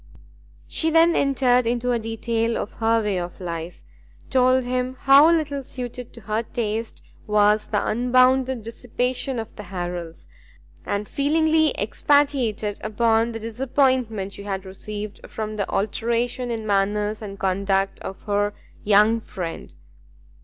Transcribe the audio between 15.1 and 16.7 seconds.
from the alteration in the